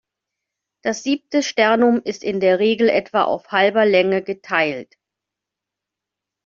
[0.83, 4.95] Das siebte Sternum ist in der Regel etwa auf halber Länge geteilt.